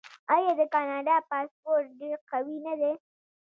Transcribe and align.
آیا 0.35 0.51
د 0.59 0.61
کاناډا 0.73 1.15
پاسپورت 1.29 1.87
ډیر 2.01 2.17
قوي 2.31 2.57
نه 2.65 2.73
دی؟ 2.79 2.93